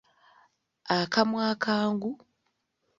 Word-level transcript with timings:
Akamwa 0.97 1.41
akangu,…….. 1.53 2.11